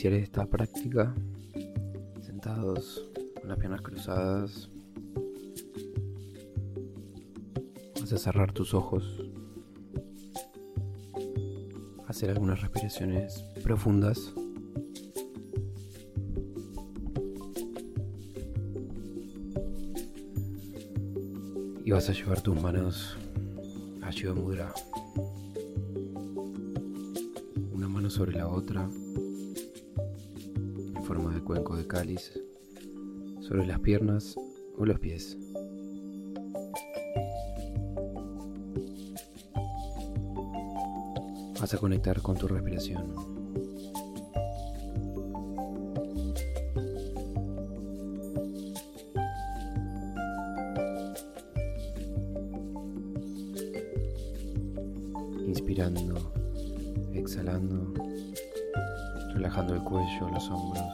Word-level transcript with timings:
Iniciar 0.00 0.14
esta 0.14 0.46
práctica 0.46 1.14
sentados 2.22 3.06
con 3.38 3.50
las 3.50 3.58
piernas 3.58 3.82
cruzadas. 3.82 4.70
Vas 8.00 8.10
a 8.10 8.16
cerrar 8.16 8.50
tus 8.50 8.72
ojos. 8.72 9.22
Hacer 12.06 12.30
algunas 12.30 12.62
respiraciones 12.62 13.44
profundas. 13.62 14.32
Y 21.84 21.90
vas 21.90 22.08
a 22.08 22.12
llevar 22.14 22.40
tus 22.40 22.58
manos 22.58 23.18
a 24.00 24.10
Shiva 24.10 24.32
Mudra. 24.32 24.72
Una 27.74 27.86
mano 27.86 28.08
sobre 28.08 28.32
la 28.32 28.48
otra 28.48 28.88
forma 31.10 31.34
de 31.34 31.40
cuenco 31.40 31.76
de 31.76 31.88
cáliz 31.88 32.32
sobre 33.40 33.66
las 33.66 33.80
piernas 33.80 34.36
o 34.78 34.86
los 34.86 35.00
pies. 35.00 35.36
Vas 41.60 41.74
a 41.74 41.78
conectar 41.78 42.22
con 42.22 42.36
tu 42.36 42.46
respiración. 42.46 43.12
Inspirando, 55.48 56.32
exhalando 57.12 57.94
relajando 59.40 59.72
el 59.74 59.80
cuello, 59.82 60.28
los 60.28 60.50
hombros, 60.50 60.84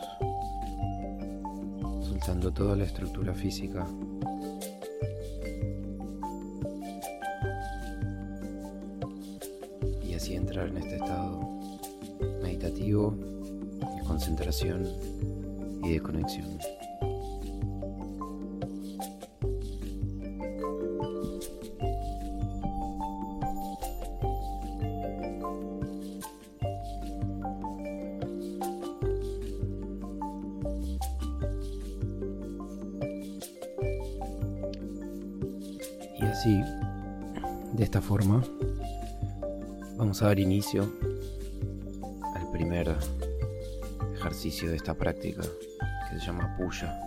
soltando 2.07 2.53
toda 2.53 2.77
la 2.77 2.85
estructura 2.85 3.35
física. 3.35 3.85
Y 10.09 10.15
así 10.15 10.37
entrar 10.37 10.69
en 10.69 10.77
este 10.77 10.95
estado 10.95 11.41
meditativo, 12.41 13.17
de 13.97 14.03
concentración 14.05 14.87
y 15.83 15.95
de 15.95 16.01
conexión. 16.01 16.57
Dar 40.27 40.41
inicio 40.41 40.93
al 42.35 42.51
primer 42.51 42.97
ejercicio 44.13 44.69
de 44.69 44.77
esta 44.77 44.93
práctica 44.93 45.43
que 45.43 46.19
se 46.19 46.27
llama 46.27 46.57
Puya. 46.57 47.01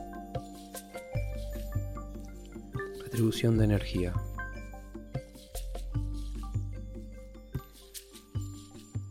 Atribución 3.06 3.57
de 3.57 3.66
energía. 3.66 4.13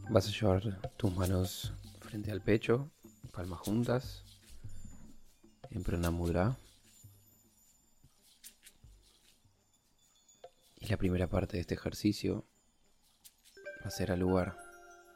Vas 0.08 0.26
a 0.26 0.30
llevar 0.30 0.80
tus 0.96 1.14
manos 1.14 1.74
frente 2.00 2.32
al 2.32 2.40
pecho, 2.40 2.90
palmas 3.30 3.60
juntas, 3.60 4.24
en 5.68 5.82
Pranamudra. 5.82 6.56
Y 10.76 10.86
la 10.86 10.96
primera 10.96 11.28
parte 11.28 11.58
de 11.58 11.60
este 11.60 11.74
ejercicio 11.74 12.46
ser 13.90 14.12
al 14.12 14.20
lugar 14.20 14.56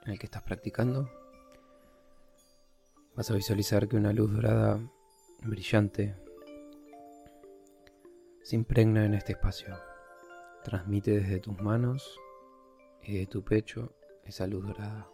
en 0.05 0.13
el 0.13 0.19
que 0.19 0.27
estás 0.27 0.43
practicando. 0.43 1.11
Vas 3.15 3.31
a 3.31 3.35
visualizar 3.35 3.89
que 3.89 3.97
una 3.97 4.13
luz 4.13 4.33
dorada 4.33 4.81
brillante 5.43 6.17
se 8.43 8.57
impregna 8.57 9.05
en 9.05 9.15
este 9.15 9.33
espacio. 9.33 9.79
Transmite 10.65 11.11
desde 11.13 11.41
tus 11.41 11.61
manos 11.61 12.19
y 13.03 13.19
de 13.19 13.27
tu 13.27 13.45
pecho 13.45 13.95
esa 14.25 14.47
luz 14.47 14.67
dorada, 14.67 15.09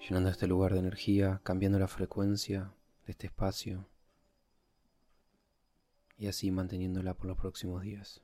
llenando 0.00 0.30
este 0.30 0.46
lugar 0.46 0.72
de 0.72 0.80
energía, 0.80 1.40
cambiando 1.44 1.78
la 1.78 1.88
frecuencia 1.88 2.72
de 3.06 3.12
este 3.12 3.28
espacio 3.28 3.88
y 6.16 6.26
así 6.26 6.50
manteniéndola 6.50 7.14
por 7.14 7.26
los 7.26 7.38
próximos 7.38 7.82
días. 7.82 8.22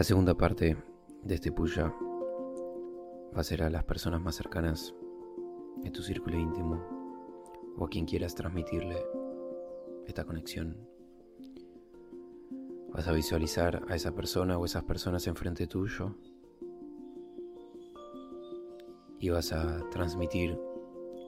La 0.00 0.04
segunda 0.04 0.34
parte 0.34 0.78
de 1.24 1.34
este 1.34 1.52
puya 1.52 1.94
va 3.36 3.40
a 3.42 3.44
ser 3.44 3.62
a 3.62 3.68
las 3.68 3.84
personas 3.84 4.22
más 4.22 4.34
cercanas 4.34 4.94
de 5.82 5.90
tu 5.90 6.00
círculo 6.00 6.38
íntimo 6.38 6.82
o 7.76 7.84
a 7.84 7.88
quien 7.90 8.06
quieras 8.06 8.34
transmitirle 8.34 8.96
esta 10.06 10.24
conexión. 10.24 10.88
Vas 12.94 13.08
a 13.08 13.12
visualizar 13.12 13.84
a 13.90 13.94
esa 13.94 14.14
persona 14.14 14.56
o 14.56 14.64
esas 14.64 14.84
personas 14.84 15.26
enfrente 15.26 15.66
tuyo 15.66 16.14
y 19.18 19.28
vas 19.28 19.52
a 19.52 19.86
transmitir 19.90 20.58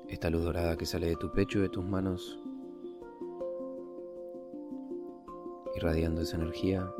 esta 0.08 0.30
luz 0.30 0.44
dorada 0.44 0.78
que 0.78 0.86
sale 0.86 1.08
de 1.08 1.16
tu 1.16 1.30
pecho 1.30 1.58
y 1.58 1.62
de 1.62 1.68
tus 1.68 1.84
manos, 1.84 2.40
irradiando 5.76 6.22
esa 6.22 6.36
energía 6.36 6.90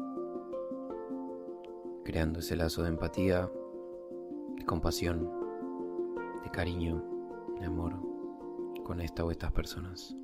creando 2.04 2.40
ese 2.40 2.56
lazo 2.56 2.82
de 2.82 2.88
empatía, 2.88 3.50
de 4.56 4.64
compasión, 4.64 5.31
de 6.43 6.50
cariño, 6.50 7.02
de 7.58 7.66
amor 7.66 7.94
con 8.84 9.00
esta 9.00 9.25
o 9.25 9.31
estas 9.31 9.52
personas. 9.52 10.16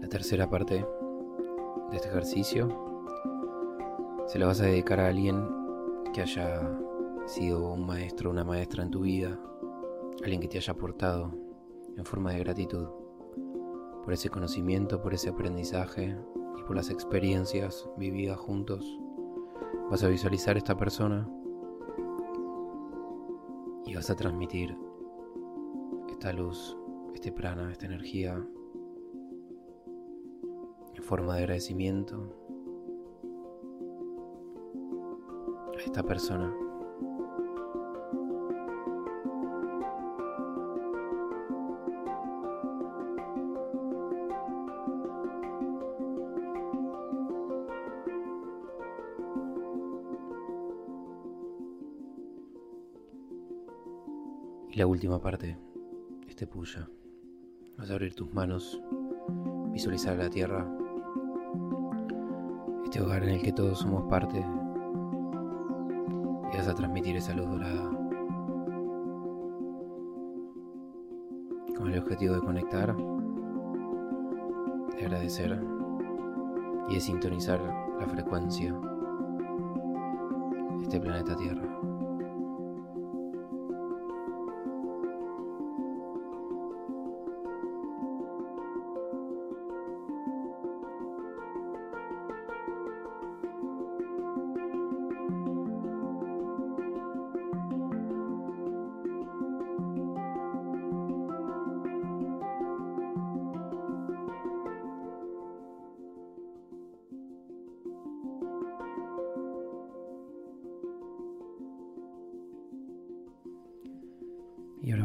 La 0.00 0.08
tercera 0.08 0.48
parte 0.48 0.84
ejercicio 2.16 2.68
se 4.26 4.38
la 4.38 4.46
vas 4.46 4.60
a 4.62 4.64
dedicar 4.64 5.00
a 5.00 5.08
alguien 5.08 5.46
que 6.14 6.22
haya 6.22 6.62
sido 7.26 7.74
un 7.74 7.84
maestro 7.84 8.30
o 8.30 8.32
una 8.32 8.42
maestra 8.42 8.82
en 8.82 8.90
tu 8.90 9.02
vida, 9.02 9.38
alguien 10.22 10.40
que 10.40 10.48
te 10.48 10.56
haya 10.56 10.72
aportado 10.72 11.34
en 11.94 12.04
forma 12.06 12.32
de 12.32 12.38
gratitud 12.38 12.88
por 14.02 14.14
ese 14.14 14.30
conocimiento, 14.30 15.02
por 15.02 15.12
ese 15.12 15.28
aprendizaje 15.28 16.16
y 16.58 16.62
por 16.62 16.74
las 16.74 16.88
experiencias 16.88 17.86
vividas 17.98 18.38
juntos. 18.38 18.98
Vas 19.90 20.02
a 20.02 20.08
visualizar 20.08 20.56
esta 20.56 20.74
persona 20.74 21.28
y 23.84 23.94
vas 23.94 24.08
a 24.08 24.16
transmitir 24.16 24.74
esta 26.08 26.32
luz, 26.32 26.78
este 27.14 27.30
prana, 27.30 27.70
esta 27.70 27.84
energía 27.84 28.34
en 28.34 28.65
forma 31.06 31.36
de 31.36 31.42
agradecimiento 31.42 32.16
a 35.72 35.80
esta 35.80 36.02
persona. 36.02 36.52
Y 54.68 54.78
la 54.78 54.88
última 54.88 55.20
parte, 55.20 55.56
este 56.28 56.48
puya. 56.48 56.90
Vas 57.78 57.90
a 57.90 57.92
abrir 57.92 58.12
tus 58.14 58.34
manos, 58.34 58.82
visualizar 59.72 60.16
la 60.16 60.28
tierra, 60.28 60.66
este 62.96 63.04
hogar 63.04 63.22
en 63.24 63.28
el 63.28 63.42
que 63.42 63.52
todos 63.52 63.80
somos 63.80 64.04
parte, 64.04 64.38
y 64.38 64.42
vas 66.56 66.66
a 66.66 66.74
transmitir 66.74 67.14
esa 67.14 67.34
luz 67.34 67.46
dorada. 67.46 67.90
Con 71.76 71.92
el 71.92 71.98
objetivo 71.98 72.36
de 72.36 72.40
conectar, 72.40 72.96
de 74.96 75.04
agradecer 75.04 75.62
y 76.88 76.94
de 76.94 77.00
sintonizar 77.00 77.60
la 78.00 78.06
frecuencia 78.06 78.72
de 80.78 80.82
este 80.82 80.98
planeta 80.98 81.36
Tierra. 81.36 81.68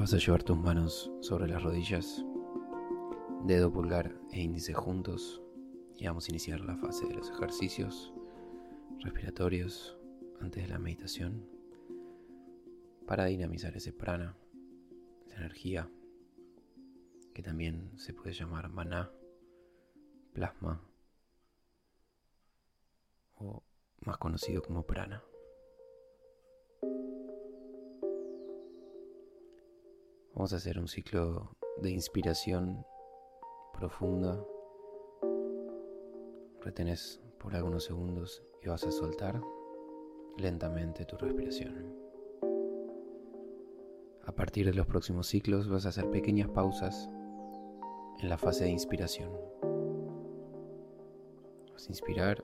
Vas 0.01 0.15
a 0.15 0.18
llevar 0.18 0.42
tus 0.42 0.57
manos 0.57 1.12
sobre 1.19 1.48
las 1.48 1.62
rodillas, 1.62 2.25
dedo 3.44 3.71
pulgar 3.71 4.19
e 4.31 4.42
índice 4.42 4.74
juntos, 4.74 5.44
y 5.95 6.07
vamos 6.07 6.25
a 6.25 6.31
iniciar 6.31 6.59
la 6.62 6.75
fase 6.75 7.06
de 7.06 7.13
los 7.13 7.30
ejercicios 7.30 8.12
respiratorios 9.01 9.95
antes 10.39 10.63
de 10.63 10.69
la 10.69 10.80
meditación 10.80 11.48
para 13.06 13.25
dinamizar 13.25 13.77
ese 13.77 13.94
prana, 13.94 14.36
esa 15.27 15.38
energía 15.38 15.88
que 17.36 17.44
también 17.44 17.92
se 18.00 18.15
puede 18.15 18.33
llamar 18.33 18.69
maná, 18.69 19.12
plasma 20.33 20.81
o 23.36 23.62
más 24.04 24.18
conocido 24.18 24.63
como 24.63 24.81
prana. 24.81 25.21
Vamos 30.41 30.53
a 30.53 30.55
hacer 30.55 30.79
un 30.79 30.88
ciclo 30.88 31.55
de 31.83 31.91
inspiración 31.91 32.83
profunda. 33.77 34.43
Retenes 36.61 37.21
por 37.38 37.53
algunos 37.53 37.83
segundos 37.83 38.41
y 38.63 38.67
vas 38.67 38.83
a 38.83 38.91
soltar 38.91 39.39
lentamente 40.39 41.05
tu 41.05 41.15
respiración. 41.15 41.95
A 44.25 44.31
partir 44.31 44.65
de 44.65 44.73
los 44.73 44.88
próximos 44.88 45.27
ciclos 45.27 45.69
vas 45.69 45.85
a 45.85 45.89
hacer 45.89 46.09
pequeñas 46.09 46.49
pausas 46.49 47.07
en 48.19 48.27
la 48.27 48.39
fase 48.39 48.63
de 48.63 48.71
inspiración. 48.71 49.29
Vas 51.71 51.85
a 51.85 51.91
inspirar 51.91 52.44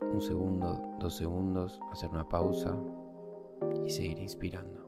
un 0.00 0.22
segundo, 0.22 0.96
dos 0.98 1.18
segundos, 1.18 1.80
hacer 1.92 2.08
una 2.08 2.26
pausa 2.26 2.74
y 3.84 3.90
seguir 3.90 4.20
inspirando. 4.20 4.79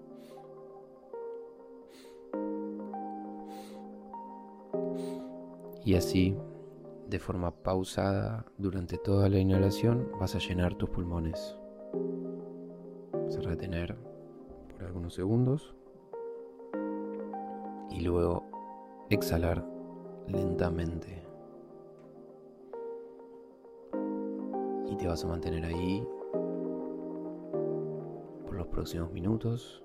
Y 5.93 5.95
así, 5.95 6.35
de 7.11 7.19
forma 7.19 7.51
pausada, 7.51 8.47
durante 8.57 8.97
toda 8.97 9.29
la 9.29 9.39
inhalación, 9.39 10.09
vas 10.19 10.35
a 10.35 10.39
llenar 10.39 10.75
tus 10.75 10.89
pulmones. 10.89 11.55
Vas 13.13 13.37
a 13.37 13.41
retener 13.43 13.95
por 14.71 14.85
algunos 14.85 15.13
segundos 15.13 15.75
y 17.91 18.01
luego 18.01 18.43
exhalar 19.11 19.67
lentamente. 20.29 21.23
Y 24.89 24.97
te 24.97 25.07
vas 25.07 25.23
a 25.27 25.29
mantener 25.29 25.67
ahí 25.67 26.09
por 28.47 28.55
los 28.55 28.67
próximos 28.69 29.13
minutos, 29.13 29.85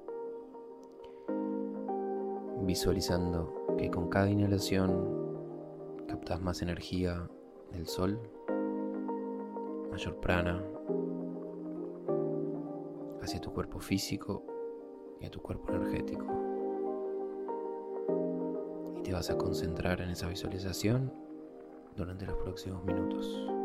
visualizando 2.62 3.76
que 3.78 3.92
con 3.92 4.08
cada 4.08 4.30
inhalación 4.30 5.27
captas 6.08 6.42
más 6.42 6.62
energía 6.62 7.30
del 7.72 7.88
sol, 7.88 8.20
mayor 9.92 10.20
prana 10.20 10.64
hacia 13.22 13.42
tu 13.42 13.52
cuerpo 13.52 13.80
físico 13.80 14.44
y 15.20 15.26
a 15.26 15.30
tu 15.30 15.42
cuerpo 15.42 15.74
energético. 15.74 16.26
Y 18.98 19.02
te 19.02 19.14
vas 19.14 19.30
a 19.30 19.38
concentrar 19.38 20.02
en 20.02 20.10
esa 20.10 20.28
visualización 20.28 21.14
durante 21.96 22.26
los 22.26 22.38
próximos 22.38 22.84
minutos. 22.86 23.57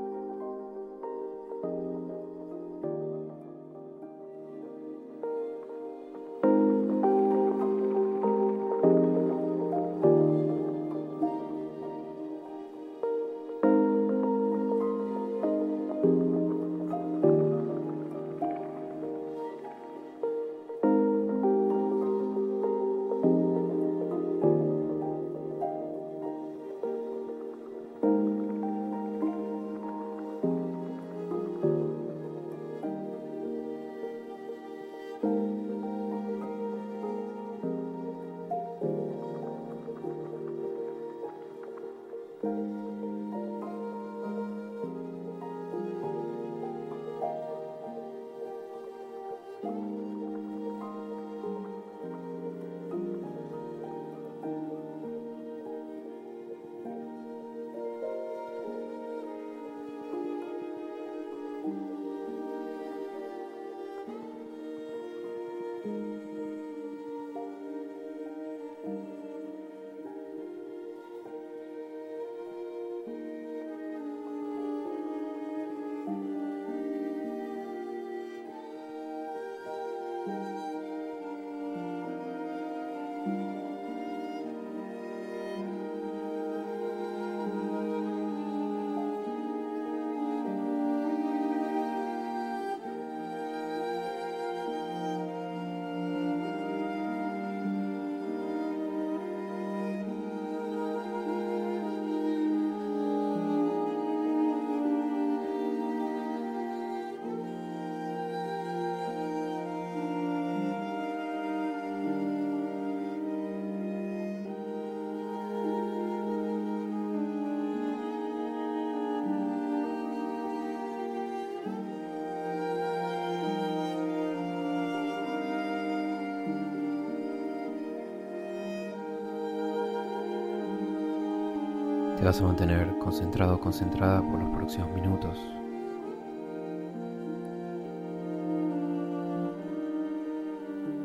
Te 132.23 132.27
vas 132.27 132.41
a 132.41 132.45
mantener 132.45 132.97
concentrado 132.99 133.57
o 133.57 133.61
concentrada 133.61 134.23
por 134.23 134.39
los 134.39 134.49
próximos 134.51 134.89
minutos. 134.93 135.37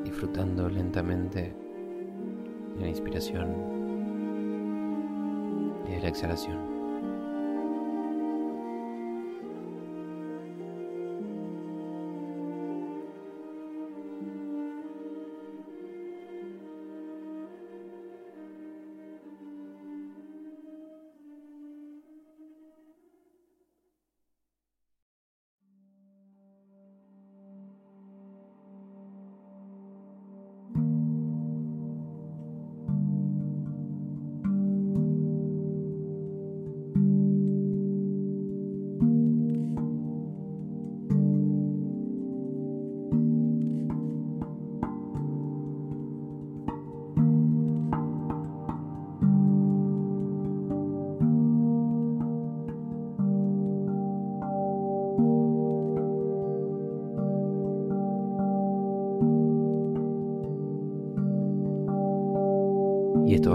Disfrutando 0.03 0.69
lentamente 0.69 1.55
de 2.75 2.81
la 2.81 2.87
inspiración 2.87 3.47
y 5.87 5.91
de 5.93 6.01
la 6.01 6.07
exhalación. 6.07 6.76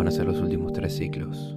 Van 0.02 0.09
a 0.09 0.11
ser 0.11 0.26
los 0.26 0.40
últimos 0.40 0.73
tres 0.73 0.97
ciclos. 0.97 1.54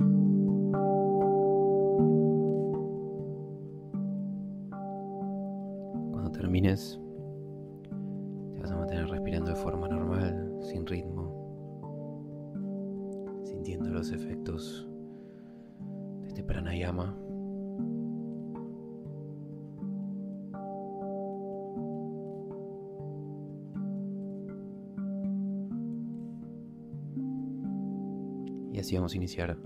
Y 28.76 28.80
así 28.80 28.94
vamos 28.98 29.14
a 29.14 29.16
iniciar 29.16 29.58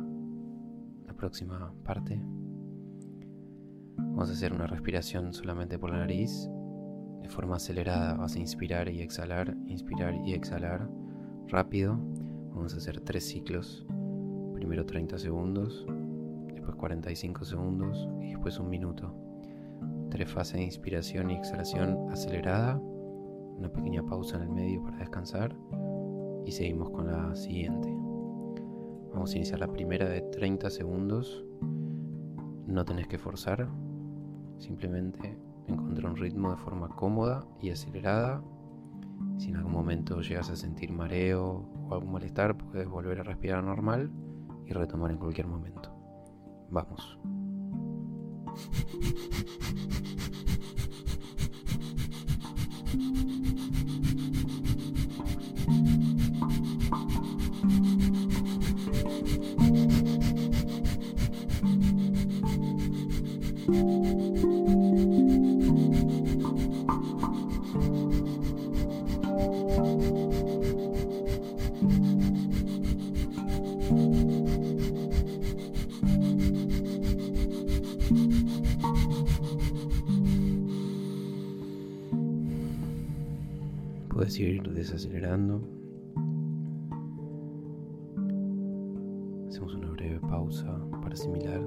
la 1.08 1.14
próxima 1.16 1.74
parte. 1.84 2.22
Vamos 3.98 4.30
a 4.30 4.34
hacer 4.34 4.54
una 4.54 4.68
respiración 4.68 5.34
solamente 5.34 5.80
por 5.80 5.90
la 5.90 5.98
nariz. 5.98 6.48
De 7.24 7.28
forma 7.28 7.56
acelerada 7.56 8.14
vas 8.14 8.36
a 8.36 8.40
inspirar 8.40 8.88
y 8.88 9.02
exhalar, 9.02 9.58
inspirar 9.66 10.14
y 10.14 10.34
exhalar 10.34 10.88
rápido. 11.48 11.98
Vamos 12.54 12.76
a 12.76 12.78
hacer 12.78 13.02
tres 13.02 13.28
ciclos. 13.28 13.84
Primero 14.54 14.86
30 14.86 15.18
segundos, 15.18 15.88
después 16.54 16.76
45 16.76 17.46
segundos 17.46 18.08
y 18.22 18.28
después 18.28 18.60
un 18.60 18.70
minuto. 18.70 19.12
Tres 20.12 20.32
fases 20.32 20.54
de 20.54 20.66
inspiración 20.66 21.32
y 21.32 21.34
exhalación 21.34 22.12
acelerada. 22.12 22.78
Una 22.78 23.74
pequeña 23.74 24.06
pausa 24.06 24.36
en 24.36 24.44
el 24.44 24.50
medio 24.52 24.84
para 24.84 24.98
descansar. 24.98 25.58
Y 26.46 26.52
seguimos 26.52 26.92
con 26.92 27.08
la 27.08 27.36
siguiente. 27.36 27.99
Vamos 29.20 29.34
a 29.34 29.36
iniciar 29.36 29.60
la 29.60 29.68
primera 29.68 30.08
de 30.08 30.22
30 30.22 30.70
segundos. 30.70 31.44
No 32.66 32.86
tenés 32.86 33.06
que 33.10 33.18
forzar, 33.18 33.68
simplemente 34.60 35.38
encontrar 35.68 36.12
un 36.12 36.16
ritmo 36.16 36.52
de 36.52 36.56
forma 36.56 36.88
cómoda 36.88 37.46
y 37.62 37.70
acelerada. 37.70 38.42
Si 39.38 39.50
en 39.50 39.58
algún 39.58 39.74
momento 39.74 40.22
llegas 40.22 40.50
a 40.50 40.56
sentir 40.56 40.94
mareo 40.94 41.70
o 41.90 41.94
algún 41.94 42.14
malestar, 42.14 42.58
puedes 42.58 42.88
volver 42.88 43.20
a 43.20 43.24
respirar 43.24 43.62
normal 43.62 44.10
y 44.66 44.72
retomar 44.72 45.12
en 45.12 45.18
cualquier 45.18 45.48
momento. 45.48 45.94
Vamos. 46.70 47.20
Hacemos 89.48 89.76
una 89.76 89.92
breve 89.92 90.20
pausa 90.22 90.76
para 91.02 91.14
asimilar. 91.14 91.62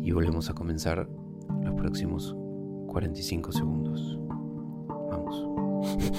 Y 0.00 0.12
volvemos 0.12 0.48
a 0.48 0.54
comenzar 0.54 1.06
los 1.62 1.74
próximos 1.74 2.34
45 2.86 3.52
segundos. 3.52 4.18
Vamos. 5.10 5.69
Vas 5.80 6.10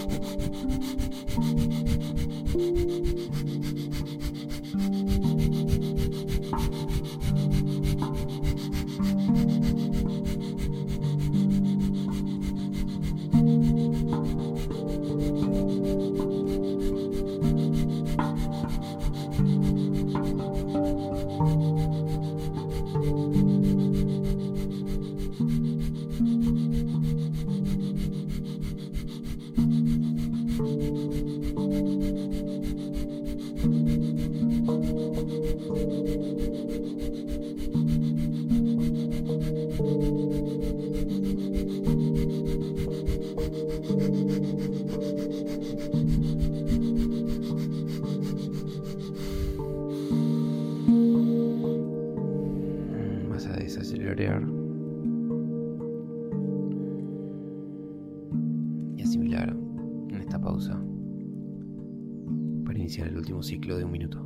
ciclo 63.43 63.77
de 63.77 63.86
un 63.86 63.91
minuto. 63.91 64.24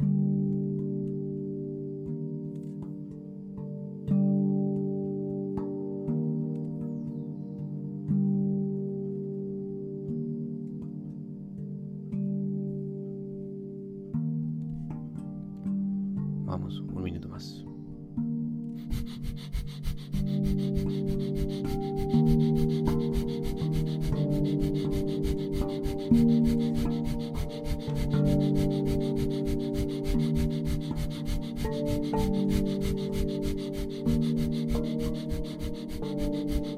Ha 36.05 36.11
ha 36.11 36.27
ha 36.27 36.69
ha. 36.69 36.74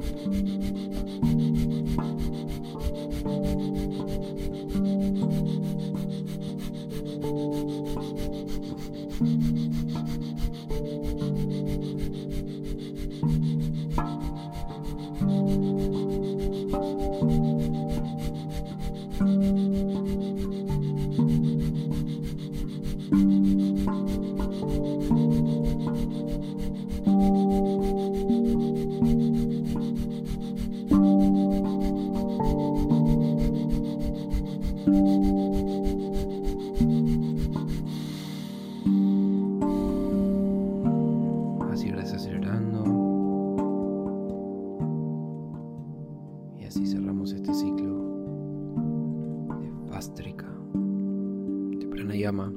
De 52.07 52.13
Pranayama, 52.13 52.53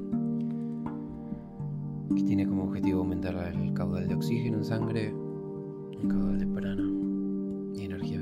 que 2.15 2.23
tiene 2.23 2.47
como 2.47 2.63
objetivo 2.63 2.99
aumentar 2.99 3.35
el 3.53 3.73
caudal 3.73 4.07
de 4.07 4.15
oxígeno 4.15 4.57
en 4.57 4.63
sangre, 4.63 5.13
el 5.99 6.07
caudal 6.07 6.39
de 6.39 6.47
prana 6.47 6.89
y 7.75 7.85
energía 7.85 8.19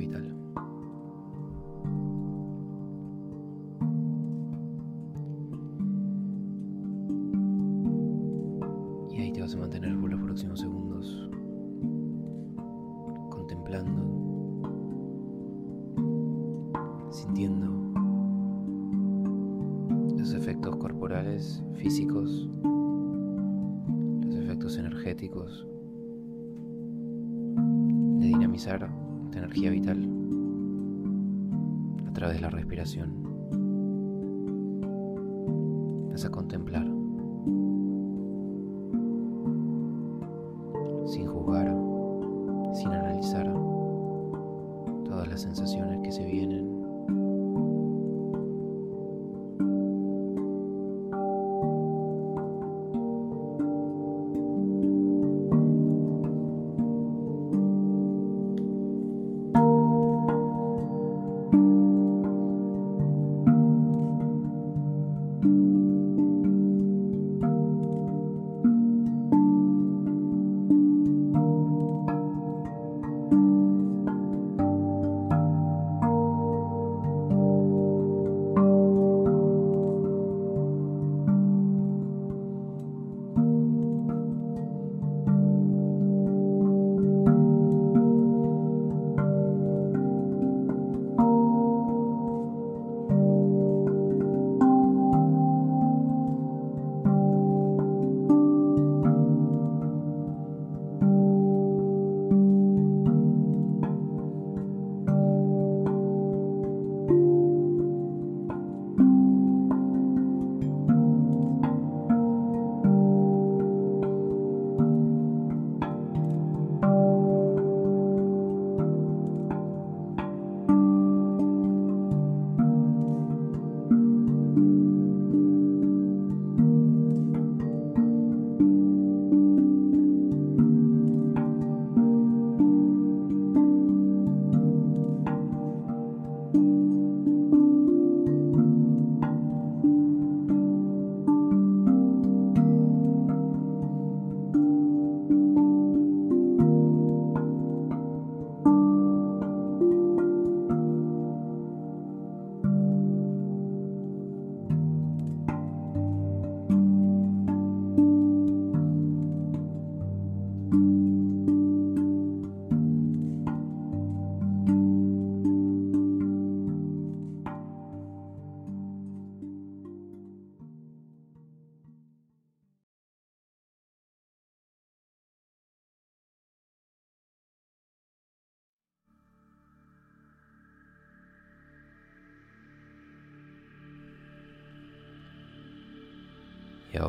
sensaciones 45.40 46.00
que 46.04 46.12
se 46.12 46.24
vienen 46.26 46.49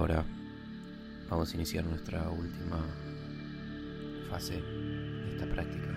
ahora 0.01 0.25
vamos 1.29 1.53
a 1.53 1.57
iniciar 1.57 1.85
nuestra 1.85 2.31
última 2.31 2.79
fase 4.31 4.55
de 4.55 5.33
esta 5.35 5.47
práctica. 5.47 5.89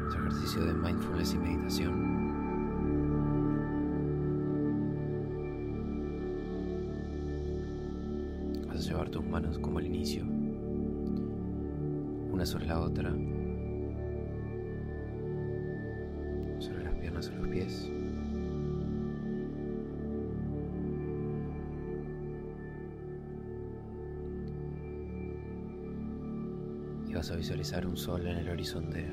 Nuestro 0.00 0.26
ejercicio 0.26 0.64
de 0.64 0.74
mindfulness 0.74 1.34
y 1.34 1.38
meditación. 1.38 2.10
Vas 8.66 8.76
a 8.78 8.80
llevar 8.80 9.10
tus 9.10 9.24
manos 9.24 9.60
como 9.60 9.78
al 9.78 9.86
inicio, 9.86 10.24
una 12.32 12.44
sobre 12.44 12.66
la 12.66 12.80
otra, 12.80 13.10
sobre 16.58 16.82
las 16.82 16.94
piernas 16.96 17.28
o 17.28 17.32
los 17.36 17.48
pies. 17.48 17.92
Vas 27.20 27.30
a 27.32 27.36
visualizar 27.36 27.86
un 27.86 27.98
sol 27.98 28.26
en 28.26 28.38
el 28.38 28.48
horizonte. 28.48 29.06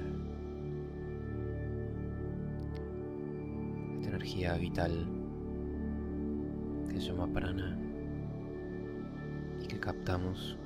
Esta 3.96 4.08
energía 4.08 4.54
vital 4.54 5.06
que 6.90 7.02
se 7.02 7.08
llama 7.08 7.28
prana 7.34 7.78
y 9.62 9.68
que 9.68 9.78
captamos 9.78 10.58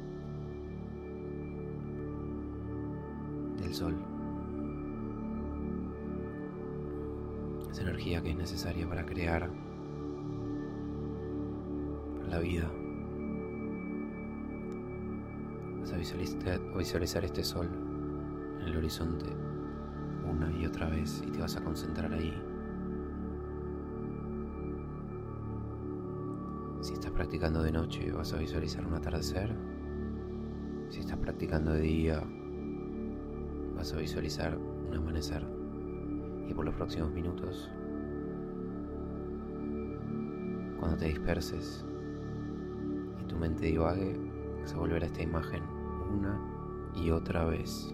del 3.60 3.74
sol. 3.74 3.98
Esa 7.72 7.82
energía 7.82 8.22
que 8.22 8.30
es 8.30 8.38
necesaria 8.38 8.88
para 8.88 9.04
crear, 9.04 9.50
la 12.30 12.38
vida. 12.38 12.72
Visualizar, 16.02 16.60
visualizar 16.76 17.24
este 17.24 17.44
sol 17.44 17.70
en 18.60 18.68
el 18.68 18.76
horizonte 18.76 19.28
una 20.28 20.52
y 20.52 20.66
otra 20.66 20.90
vez 20.90 21.24
y 21.28 21.30
te 21.30 21.40
vas 21.40 21.56
a 21.56 21.64
concentrar 21.64 22.12
ahí. 22.12 22.34
Si 26.82 26.94
estás 26.94 27.12
practicando 27.12 27.62
de 27.62 27.72
noche 27.72 28.12
vas 28.12 28.34
a 28.34 28.38
visualizar 28.38 28.86
un 28.86 28.96
atardecer. 28.96 29.56
Si 30.90 31.02
estás 31.02 31.18
practicando 31.18 31.74
de 31.74 31.82
día 31.82 32.24
vas 33.76 33.94
a 33.94 33.98
visualizar 33.98 34.58
un 34.58 34.96
amanecer. 34.96 35.46
Y 36.48 36.54
por 36.56 36.66
los 36.66 36.74
próximos 36.74 37.12
minutos, 37.12 37.70
cuando 40.80 40.98
te 40.98 41.06
disperses 41.06 41.86
y 43.22 43.26
tu 43.26 43.38
mente 43.38 43.68
divague, 43.68 44.20
vas 44.62 44.74
a 44.74 44.78
volver 44.78 45.04
a 45.04 45.06
esta 45.06 45.22
imagen 45.22 45.81
una 46.12 46.40
y 46.96 47.12
otra 47.12 47.46
vez. 47.46 47.94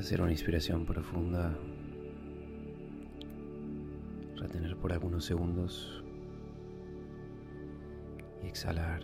Hacer 0.00 0.22
una 0.22 0.30
inspiración 0.30 0.86
profunda, 0.86 1.54
retener 4.36 4.74
por 4.76 4.94
algunos 4.94 5.26
segundos 5.26 6.02
y 8.42 8.46
exhalar. 8.46 9.02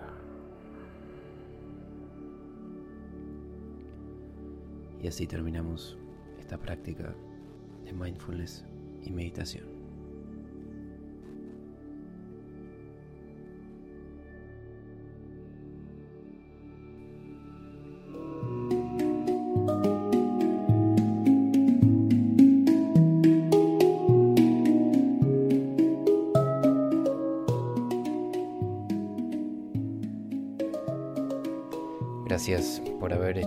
Y 5.02 5.06
así 5.06 5.26
terminamos 5.26 5.98
esta 6.40 6.56
práctica 6.56 7.14
de 7.85 7.92
mindfulness 7.92 8.64
y 9.04 9.12
meditación. 9.12 9.75